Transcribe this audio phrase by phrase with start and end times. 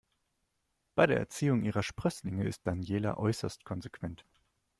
[0.95, 4.25] Bei der Erziehung ihrer Sprösslinge ist Daniela äußerst konsequent.